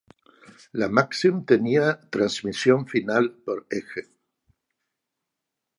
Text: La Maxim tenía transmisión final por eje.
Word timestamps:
La 0.73 0.89
Maxim 0.89 1.45
tenía 1.45 1.99
transmisión 2.09 2.87
final 2.87 3.33
por 3.45 3.67
eje. 3.69 4.07